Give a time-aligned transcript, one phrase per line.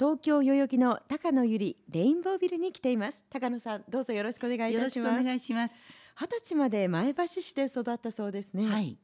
[0.00, 3.22] 東京代々木の高野由里レインボービルに来ています。
[3.28, 4.98] 高野さんどうぞよろしくお願いいたします。
[4.98, 5.74] よろしくお願いします。
[6.18, 8.64] 二十歳まで前橋市で育ったそうですね。
[8.66, 8.96] はい。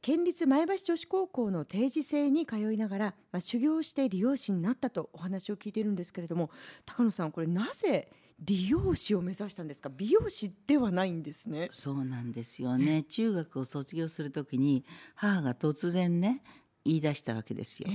[0.00, 6.50] 県立前橋女子高校の定時制に通いながら、まあ、修行して理容師になったとお話を聞いているんですけれども
[6.86, 9.90] 高野さんこれなぜ理容師を目指したんですか？
[9.94, 11.68] 美容師ではないんですね。
[11.70, 13.02] そうなんですよね。
[13.02, 14.86] 中学を卒業するときに
[15.16, 16.42] 母が突然ね
[16.86, 17.90] 言い出したわけですよ、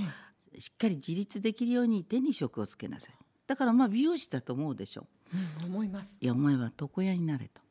[0.58, 3.14] しっかり自立できるように手に職をつけなさい。
[3.46, 5.06] だからまあ美容師だと思うでしょ。
[5.62, 6.18] うん、思います。
[6.20, 7.62] いやお前は床屋になれと。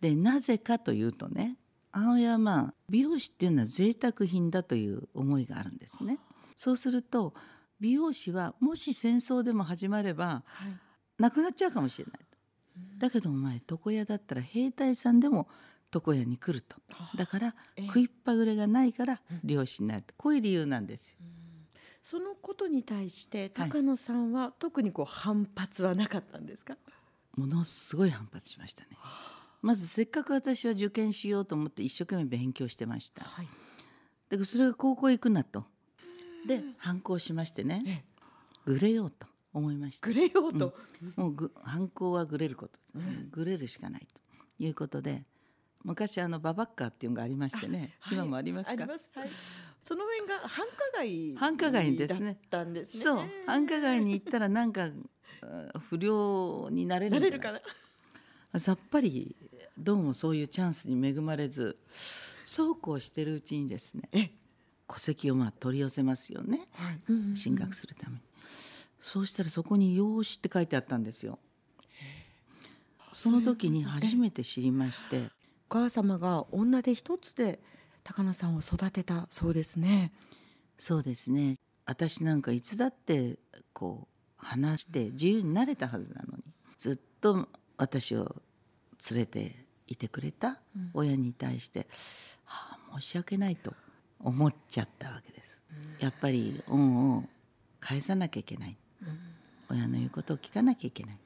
[0.00, 1.56] でなぜかというとね
[1.92, 6.18] 母親はまあ美容師っていうのは贅沢品だという思いがあるんですね。
[6.56, 7.34] そうすると
[7.80, 11.22] 美容師はもし戦争でも始まればはい。
[11.22, 12.38] なくなっちゃうかもしれないと。
[12.98, 15.48] だけどお前床屋だったら兵隊さんでも
[15.94, 16.76] 床屋に来ると。
[17.16, 20.14] だからええ食いっぱぐれがないから漁師になると。
[20.16, 21.18] こういう理由なんですよ。
[22.02, 26.76] そのことに対して高野さんは特にこう反発はなかったんですか、
[27.36, 28.88] ものすごい反発しましたね。
[29.62, 33.24] まずせっかく私は受験しようと思って一生懸命勉強してました。
[33.24, 33.48] はい。
[34.30, 35.64] でそれが高校行くなと。
[36.46, 38.04] で反抗しましてね。
[38.64, 40.06] グレようと思いました。
[40.06, 40.74] グレようと、
[41.16, 42.78] もうぐ反抗はグレること、
[43.30, 44.20] グレるしかないと。
[44.60, 45.24] いうことで
[45.82, 48.86] 昔あのババッカーっていうのがありましてね、はい今もありますか？
[48.98, 49.10] す。
[49.14, 49.28] はい。
[49.82, 52.26] その辺が繁華街繁華街ですね。
[52.26, 53.02] だったんですね。
[53.02, 54.88] そう繁華街に行ったらなんか
[55.42, 57.52] あ不良になれるなれるか
[58.52, 58.60] な？
[58.60, 59.34] さっぱり
[59.78, 61.78] どうもそういうチャンスに恵まれず
[62.44, 64.30] そうこうしてるうちにですねえ？
[64.86, 67.36] 戸籍をまあ取り寄せますよね、はい。
[67.36, 68.22] 進学するために。
[68.98, 71.38] そうしたらそこに「養子」って書いてあったんですよ。
[73.12, 75.16] その時に初めて知りまして。
[75.16, 75.39] お
[75.70, 77.60] 母様が女手一つで
[78.02, 80.12] 高野さんを育てたそうですね。
[80.78, 81.54] そうですね。
[81.86, 83.38] 私なんかいつだって
[83.72, 86.42] こう話して自由になれたはずなのに
[86.76, 88.42] ずっと私を
[89.10, 90.60] 連れていてくれた
[90.92, 91.86] 親に対して、
[92.44, 93.72] はあ、申し訳ないと
[94.18, 95.60] 思っちゃったわけです。
[96.00, 97.24] やっぱり恩を
[97.78, 98.76] 返さなきゃいけない、
[99.70, 101.18] 親の言うことを聞かなきゃいけない。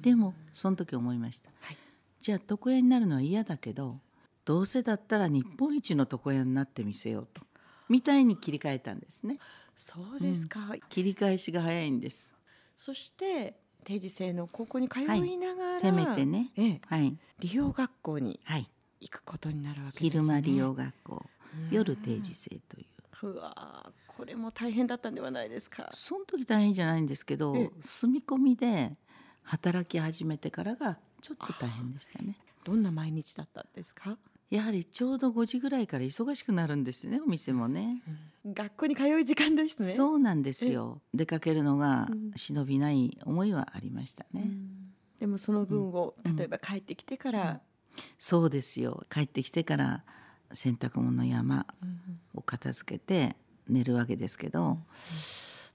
[0.00, 1.50] でもその時思いました。
[1.60, 1.81] はい
[2.22, 3.98] じゃあ床屋になるのは嫌だけど
[4.44, 7.42] どうせだったら日本一の床屋になってみせようと
[7.88, 9.38] みたいに切り替えたんですね。
[9.74, 12.34] そうですか、切り返しが早いんです。
[12.76, 16.52] そして定時制の高校に通いながら、せめてね。
[16.56, 16.80] ええ。
[16.86, 17.18] はい。
[17.40, 18.70] 理容学校にはい。
[19.00, 20.10] 行くことになるわけですね。
[20.10, 21.26] 昼間利用学校。
[21.70, 22.86] 夜定時制とい
[23.22, 23.28] う。
[23.28, 25.90] うわーこれも大変だったんではないですか。
[25.92, 27.70] その時大変じゃないんですけどええ。
[27.82, 28.96] 住み込みで
[29.42, 32.36] 働き始めてからがちょっと大変でしたね。
[32.64, 34.18] どんな毎日だったんですか？
[34.50, 38.02] やはりちょうど5時ぐらいから忙しくなるんですねお店もね、
[38.44, 39.92] 学校に通う時間ですね。
[39.92, 41.00] そうなんですよ。
[41.14, 44.50] 出かけるのが忍びない思いはありましたね、
[45.18, 47.60] でもその分を、例えば帰ってきてから、
[48.18, 49.02] そうですよ。
[49.08, 50.04] 帰ってきてから
[50.52, 51.66] 洗濯物山
[52.34, 53.36] を片付けて
[53.68, 54.78] 寝るわけですけど、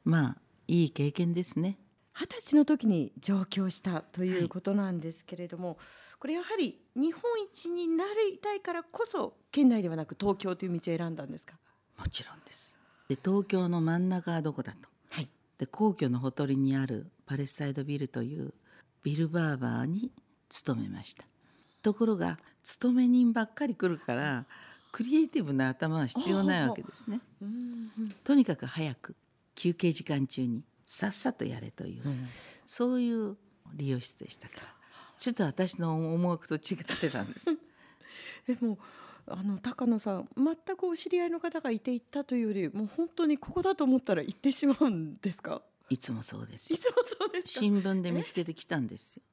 [0.03, 0.37] まあ
[0.67, 1.79] いい経験ですね
[2.19, 5.77] 二十歳の時に上京したということなんですけれども、
[6.19, 11.53] これやはり日本一になりたいからこそ県内ではなく東京という道を選んだんですか？
[11.95, 12.75] もちろんです。
[13.07, 14.89] で東京の真ん中はどこだと？
[15.11, 15.29] はい。
[15.59, 18.51] で皇居のほとりにあるパレスサイドビルという
[19.03, 20.11] ビルバーバーに
[20.49, 21.23] 勤めました。
[21.83, 24.45] ところが勤め人ばっかり来るから
[24.91, 27.21] クリエイティブな頭は必要ないわけですね。
[28.23, 29.15] とにかく早く
[29.53, 32.03] 休憩時間中にさっさとやれという、
[32.65, 33.35] そういう
[33.75, 34.73] 理容室でしたから。
[35.17, 37.45] ちょっと私の思惑と違ってたんです。
[38.47, 38.77] でも
[39.27, 45.61] あの高野さん全くお知り合いの方がいて行ったというよりもう本当にここだと思ったら行ってしまうんですか？
[45.89, 46.77] いつもそうですよ。
[46.77, 47.59] いつもそうですか？
[47.59, 49.23] 新聞で見つけてきたんですよ。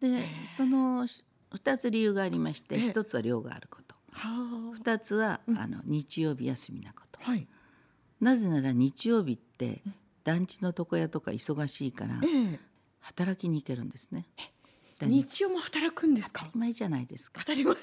[0.00, 2.90] でその2つ理由がありましてええ。
[2.90, 3.94] 1つは量があること。
[4.10, 7.20] は2つはあの日曜日休みなこと。
[7.22, 7.46] あはい。
[8.20, 9.82] なぜなら日曜日って
[10.32, 12.60] 団地の床屋とか忙しいからええ。
[13.00, 14.26] 働きに行けるんですね。
[14.98, 16.44] だ日曜も働くんですか？
[16.44, 17.40] 当たり前じゃないですか。
[17.40, 17.46] 当。
[17.46, 17.74] たり前。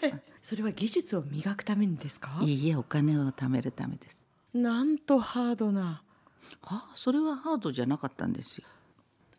[0.42, 2.40] それは技術を磨くためにですか？
[2.42, 4.26] いいえお金を貯めるためです。
[4.54, 6.04] なんとハードな。
[6.62, 8.68] あそれはハードじゃなかったんですよ。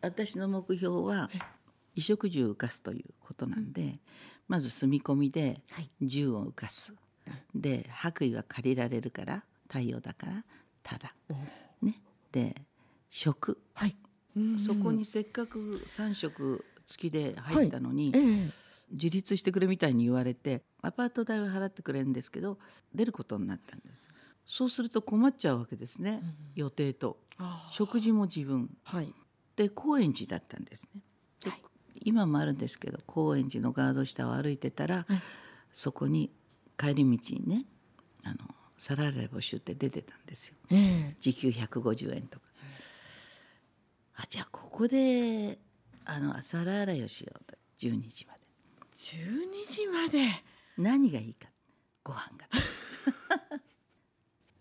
[0.01, 1.29] 私の目標は
[1.95, 3.99] 衣食住を浮かすということなんで、
[4.47, 5.89] まず住み込みではい。
[6.01, 6.93] 銃を浮かす、
[7.55, 10.43] で白衣は借りられるから太陽だから
[10.83, 11.13] ただ、
[11.81, 11.95] ね、
[12.31, 12.55] で
[13.09, 13.95] 食、はい。
[14.65, 18.51] そこにせっかく3食付きで入ったのに、ええ。
[18.91, 22.57] 自立してくれみたいに言われてアパート代は払ってくれるんですけど
[22.95, 24.09] 出ることになったんです。
[24.45, 26.21] そうすると困っちゃうわけですね、
[26.55, 27.17] 予定と。
[27.71, 28.69] 食事も自分。
[28.83, 29.13] はい。
[29.55, 31.01] で高円寺だったんですね。
[31.43, 31.61] ではい。
[32.01, 35.21] 今もあるんですけど高円寺のガード下を歩いてたら、はい。
[35.71, 36.31] そこに
[36.77, 37.65] 帰り道にね
[38.23, 38.37] あの
[38.77, 40.55] サラダ募集って出てたんですよ。
[40.71, 41.15] ええ。
[41.19, 42.48] 時給150円とか。
[44.21, 45.59] あじゃあここで
[46.05, 47.55] あの皿洗いをしようと。
[47.79, 48.39] 12時まで。
[48.93, 50.19] 12時まで？
[50.77, 51.47] 何がいいか。
[52.03, 52.47] ご飯が。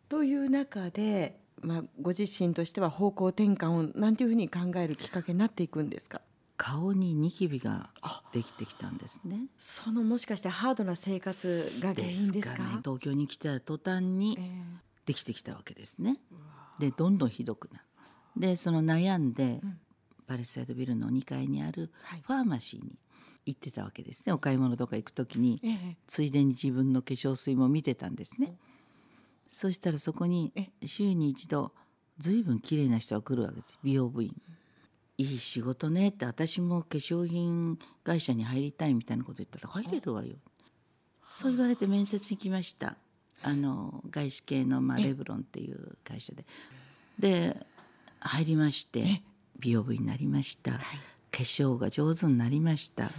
[0.09, 6.21] という中で、まあ、ご自身としては方向転換をなんていうふうに考えるきっかけになっていくんですか？
[6.57, 7.91] 顔にニキビが
[8.33, 9.47] できてきたんですね。
[9.59, 12.69] そのもしかしてハードな生活が原因ですですかかね。
[12.85, 14.63] 東京に来た途端にええ。
[15.07, 16.21] できてきたわけですね。
[16.79, 17.85] でどんどんひどくなる。
[18.39, 19.61] でその悩んで、
[20.27, 22.99] パレスサイドビルの2階にあるはいファーマシーに
[23.47, 28.55] 行ってたわけですねお買い物とか行く時にええついでに自分の化粧水も見てたんですね。
[29.49, 31.73] そしたらそこにえ週に一度
[32.19, 34.35] ずいぶん綺麗な人が来るわけです美容部員。
[35.17, 40.37] いい仕事ねって私も化粧品会社に入りたいみたいなこと言ったら入れるわよ。
[41.31, 42.97] そう言われて面接に来ました。
[43.43, 46.45] あの外資系のまあレブロンっていう会社で。
[47.19, 47.67] で
[48.21, 49.23] 入りまして
[49.59, 50.73] 美容部員になりました。
[50.73, 50.81] 化
[51.31, 53.11] 粧が上手になりました。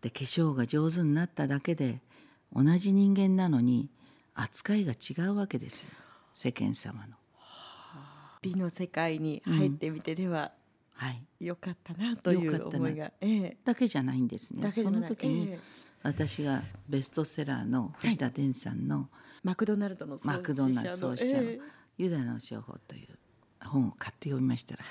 [0.00, 2.00] で化粧が上手になっただけで
[2.54, 3.90] 同じ人間なのに
[4.34, 5.90] 扱いが違うわけですよ。
[6.34, 7.16] 世間様の。
[8.42, 10.52] 美の世界に入ってみてでは
[10.96, 13.56] はい、良かったなという思いが、ええ。
[13.64, 14.70] だけじゃないんですね。
[14.70, 15.60] その時に、ええ。
[16.02, 19.08] 私がベストセラーの藤田伝さんの
[19.42, 21.60] マクドナルドの創マクドナルド創始者のええ
[21.98, 23.18] 「ユダヤの商法」という
[23.66, 24.84] 本を買って読みましたら、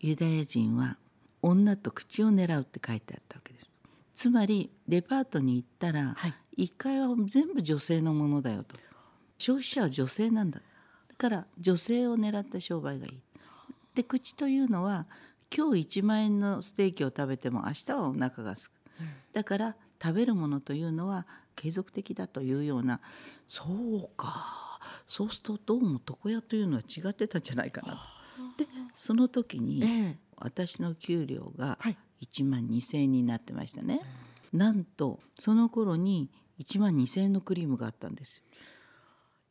[0.00, 0.96] ユダヤ人は
[1.42, 3.70] 女と口を狙うって書いてあったわけです。
[4.14, 8.76] つまりデパートに行ったら、はい1階は全部女性のものだよと
[9.38, 13.20] 消費者は女性なんだだから女性を狙った商売がいい。
[13.94, 15.06] で口というのは
[15.56, 18.74] 今日1万円のステーキを食べても明日はお腹がすく、
[19.32, 21.26] だから食べるものというのは
[21.56, 23.00] 継続的だというような
[23.48, 27.98] そうかそうするとどうも床屋というのは違ってたんじゃないかなと。
[28.98, 30.18] でその時に、ええ。
[30.36, 31.96] 私の給料がはい。
[32.22, 34.00] 1万2,000円になってましたね。
[34.52, 36.30] なんとその頃に
[36.60, 38.38] 1万2,000円のクリームがあったんです。
[38.38, 38.42] よ。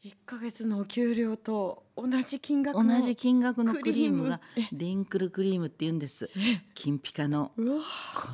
[0.04, 6.30] 1ヶ月のお給料と同じ金額同のじ金額のクリームがクリンクルクリームって言うんです。
[6.76, 7.64] 金ピカのこ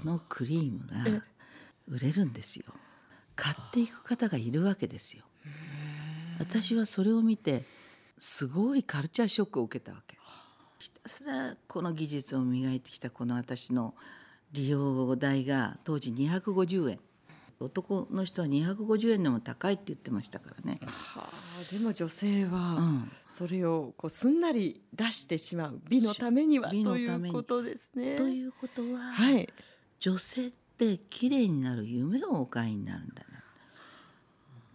[0.03, 1.23] のクリームが
[1.87, 2.65] 売れるんですよ。
[3.35, 5.23] 買っていく方がいるわけですよ。
[6.39, 7.65] 私はそれを見て
[8.17, 10.17] すごいカルチャーショックを受けたわけ
[10.83, 13.93] ひたすらこの技術を磨いてきたこの私の
[14.51, 16.99] 利用代が当時250円。
[17.57, 20.81] 男の人は250円でも高いって言ってましたからね。
[20.85, 23.11] はあでも女性はうん。
[23.29, 28.17] それをこうすんなり出してしまう美のためにはということですね。
[28.17, 29.47] ということは、はい。
[30.01, 33.41] 女性って綺麗になる夢をお買いになるんだな。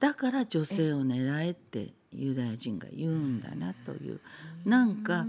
[0.00, 4.20] だから女性を狙えってユダヤ人が言うんだなという。
[4.64, 5.26] なんか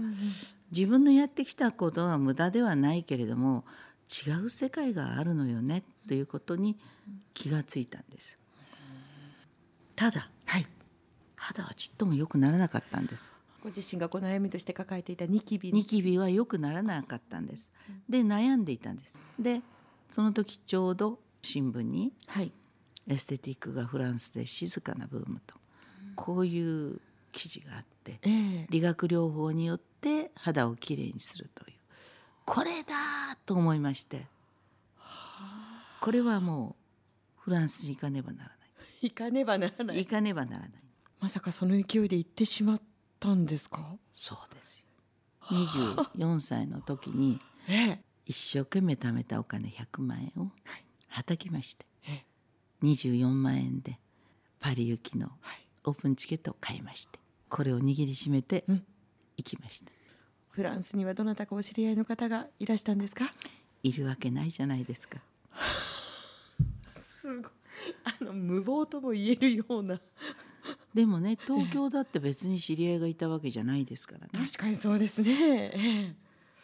[0.70, 3.64] 自分のやってきたことは無駄ではないけれども
[4.10, 6.76] 違う世界があるのよねということに
[7.34, 8.38] 気がついたんです。
[9.94, 10.66] ただはい。
[11.36, 13.32] 肌はちっとも良くならなかったんです。
[13.62, 15.72] ご自身がこの悩みとして抱えていたニキビ。
[15.72, 17.70] ニキビは良くならなかったんです。
[18.08, 19.18] で悩んでいたんです。
[19.38, 19.62] で
[20.10, 22.52] その時ちょうど新聞にはい。
[23.06, 25.56] エステティックがフランスで静かなブームと
[26.14, 27.00] こういう
[27.32, 27.89] 記事があって
[28.22, 28.30] え
[28.62, 28.66] え。
[28.70, 31.76] 理学療法によって肌をきれいにするという。
[32.44, 34.26] これだと思いまして。
[36.00, 36.76] これはも
[37.38, 38.50] うフランスに行かねばなら
[39.02, 39.86] 行かねばならない。
[39.86, 40.70] ない行かねばならない。
[41.20, 42.80] まさかその勢いで行ってしまっ
[43.18, 43.96] たんですか？
[44.12, 44.86] そうですよ。
[45.50, 48.00] 24歳の時にええ。
[48.26, 50.50] 一生懸命貯めたお金100万円を
[51.08, 52.24] はたきましてえ
[52.82, 53.98] 24万円で
[54.60, 55.66] パリ行きのはい。
[55.84, 57.18] オープンチケットを買いまして
[57.50, 58.84] これを握りしめてうん。
[59.36, 59.90] 行きました、
[60.50, 63.24] フランスにはどなたかお知り合いの方がいらしたんですか？
[63.82, 65.18] いるわけないじゃないですか。
[66.82, 67.50] すごい。
[68.04, 70.00] あの無謀とも言えるような。
[70.92, 74.28] でもね東京だって別に知り合いがいたわけじゃないですからね。
[74.32, 76.14] 確かにそうですね、ええ。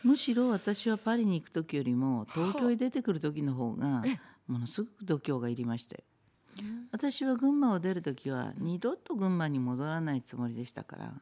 [0.02, 4.04] むしろ私はパリに行く時よりも東京へ出てくる時の方が
[4.46, 6.02] ものすごく度胸がいりましたよ
[6.92, 11.14] 私は群馬を出る時は二度と群馬に戻らないつもりでしたから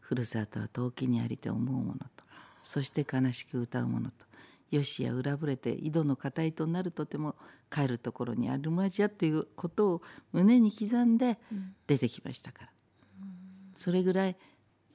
[0.00, 2.24] ふるさとは遠きにありて思うものと
[2.62, 4.26] そして悲しく歌うものと
[4.70, 7.36] よしや裏ぶれて井戸の固いとなるとても
[7.70, 10.02] 帰るところにあるまじやということを
[10.32, 11.38] 胸に刻んで
[11.86, 12.70] 出てきましたから。
[13.76, 14.36] それぐらい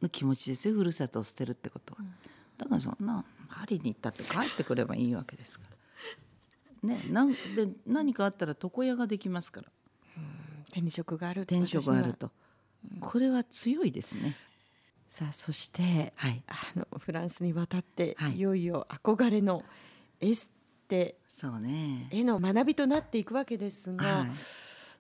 [0.02, 2.02] の気持ちですよふるさとを捨てるってことは、
[2.58, 5.78] だからそんなパリに行ったって帰ってくればいいわけですから
[6.84, 7.38] ねなんで
[7.86, 9.68] 何かあったら床屋ができますから。
[10.70, 12.32] 転職がある転職があると。
[13.00, 14.36] これは強いですね。
[15.08, 16.42] さあそしてはい。
[16.48, 18.38] あのフランスに渡って、はい。
[18.38, 19.64] い、よいよ憧れの
[20.20, 20.50] エス
[20.88, 22.08] テそうね。
[22.10, 24.30] への学びとなっていくわけですが、はい。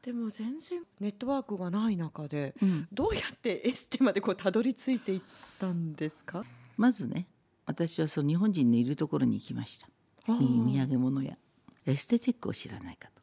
[0.01, 2.88] でも全然ネットワークがない中で、うん。
[2.91, 5.21] どうやってエステまでこうたどり着いていっ
[5.59, 6.43] たんですか？
[6.75, 7.27] まずね
[7.65, 9.88] 私はそう日本人のいるところに行きました。
[10.27, 11.38] 土産物屋
[11.85, 13.21] エステティックを知らないかと。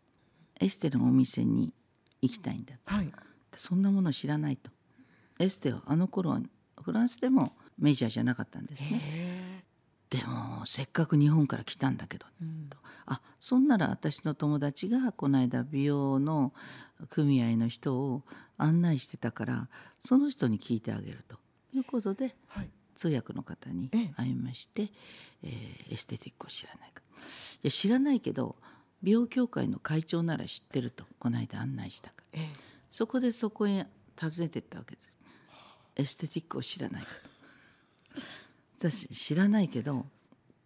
[0.60, 1.72] エステのお店に
[2.20, 3.12] 行きたいんだはい。
[3.54, 4.70] そんなものを知らないと。
[5.38, 6.40] エステはあの頃は
[6.82, 9.00] フランスでもメジャーじゃなかったんですね。
[9.02, 9.64] へ
[10.10, 12.66] でもせっかく日本から来たんだけど、えうん。
[12.68, 12.78] と。
[13.06, 16.52] あそんなら私の友達がこの間美容の
[17.08, 18.22] 組合の人を
[18.56, 19.68] 案内してたから
[20.00, 21.36] その人に聞いてあげると。
[21.72, 24.12] いうことではい通訳の方にええ。
[24.16, 24.88] 会いまして、
[25.44, 27.02] えーエステティックを知らないか。
[27.62, 28.56] いや知らないけど
[29.02, 32.40] 美容協会の会長なら知ってるとこの間案内したから。
[32.40, 32.48] ええ。
[32.90, 33.86] そこでそこへ
[34.20, 35.12] 訪ねてったわけです。
[35.96, 37.08] エステティックを知らないか
[38.14, 38.20] と。
[38.78, 40.06] 私知らないけど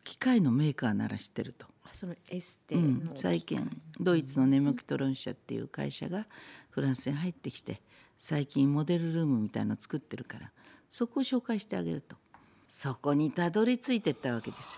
[0.05, 1.67] 機械のメーカーなら知ってると。
[1.85, 3.71] あそのエステのうん、最近
[4.01, 6.27] ドイツのネムクトロン社っていう会社が
[6.71, 7.83] フランスに入ってきて
[8.17, 10.51] 最近モデルルームみたいの作ってるから
[10.89, 12.17] そこを紹介してあげると
[12.69, 14.77] そこにたどり着いてったわけです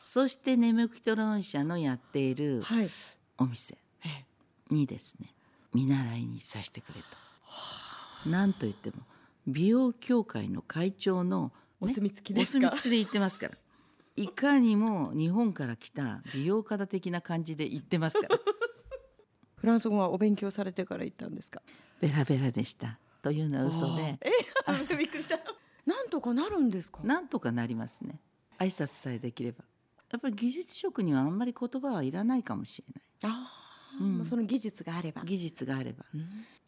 [0.00, 2.88] そしてネムクトロン社のやっているはい。
[3.38, 4.08] お店え
[4.70, 4.74] え。
[4.74, 5.34] にですね
[5.74, 7.00] 見習いにさせてくれ
[8.24, 8.28] と。
[8.28, 8.96] なんといっても
[9.46, 13.54] 美容協会の会長の、お墨付きですおか墨付きで言ってますから。
[14.16, 18.36] いかにも日本から来た美容家だ的な感じで言ってますから。
[19.56, 21.60] フランス語はお勉強されてから行ったんですか？
[22.00, 22.98] ベラベラでした。
[23.22, 24.18] というのは嘘で。
[24.20, 24.30] え
[24.90, 25.38] えびっくりした
[25.86, 26.98] なんとかなるんですか？
[27.04, 28.20] なんとかなりますね。
[28.58, 29.64] 挨拶さえできれば。
[30.12, 32.84] やっぱり技術職にはあんまり言葉はいらないかもし
[33.22, 33.50] れあ
[34.00, 34.16] あ、うん。
[34.16, 35.22] まあその技術があれば。
[35.22, 36.04] ない技術があれば。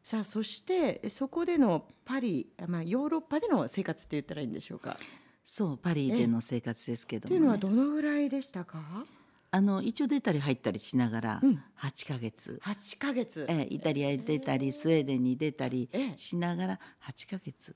[0.02, 4.96] さあそしてそこでのパリ、まあ、ヨーロッパでの生活って言ったらいいんでしょうか？
[5.44, 9.04] そうパリでの生活ですけども、というのはね、どのぐらいでしたか？
[9.50, 11.62] あの一応出たり入ったりしながらうん。
[11.78, 13.46] 8ヶ月、8ヶ月。
[13.48, 16.18] ええイタリアに出たりスウェーデンに出たりええ。
[16.18, 17.74] しながら8ヶ月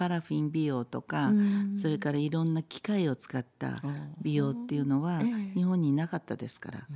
[0.00, 1.76] パラフィン美容とか、うん。
[1.76, 3.82] それからいろんな機械を使った
[4.22, 5.52] 美容っていうのはええ。
[5.52, 6.86] 日本になかったですから、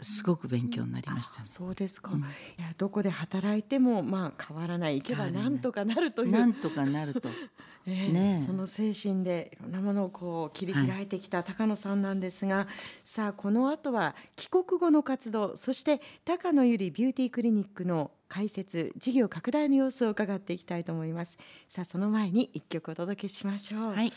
[0.00, 1.44] すごく勉強になりましたあね。
[1.44, 2.12] そうですか、
[2.58, 6.30] いやどこで働いてもまあ変わらないいけばなんとかなるという。
[6.30, 7.28] なんとかなると。
[7.86, 8.46] ええねえ。
[8.46, 12.66] その精神でいろんなものをこう切り開いてきた高野さんなんですが、
[13.04, 21.38] さあこの後は帰国後の活動そして高野由里ビューティークリニックの開設事業拡大の様子を伺っていきたいと思います。
[21.68, 24.12] さあその前に一曲お届けしましょう、はい、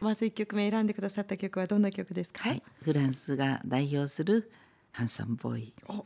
[0.00, 4.50] まず一曲目選んでくださった曲はどんな曲ですか、はい、フランスが代表する
[4.92, 6.04] ハンサムボーイお。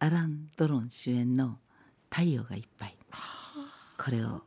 [0.00, 1.60] アラン・ドロン主演の
[2.10, 2.98] 「太陽がいっぱい」
[3.96, 4.42] これを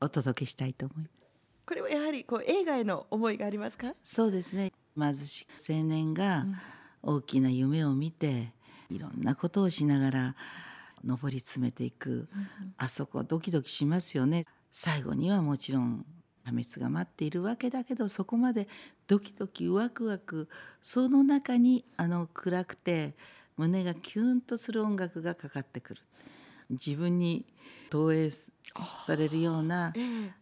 [0.00, 1.22] お届けしたいと思います。
[1.64, 3.94] これはやはりこう映画への思いがありますか？
[4.02, 4.72] そうですね。
[4.98, 6.46] 貧しい青年が
[7.00, 8.52] 大きな夢を見て
[8.90, 10.36] いろんなことをしながら
[11.04, 12.28] 上り詰めていく、
[12.76, 14.46] あそこドキドキしますよね。
[14.72, 16.04] 最後にはもちろん
[16.44, 18.68] 破滅が待っているわけだけどそこまで
[19.06, 20.48] ドキドキワクワク
[20.80, 23.14] その中にあの暗くて
[23.56, 26.02] 胸がキュンとする音楽がかかってくる。
[26.70, 27.44] 自分に
[27.90, 30.32] 投影されるようなええ。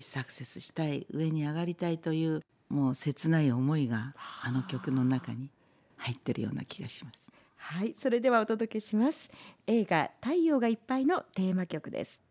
[0.00, 5.50] サクセスしたい上に上がりたいというもう切ない思いがあの曲の中に
[5.96, 7.26] 入ってるような気がします。
[7.56, 9.30] はいそれではお届けします。
[9.66, 12.22] 映画太陽がいっぱいのテーマ曲です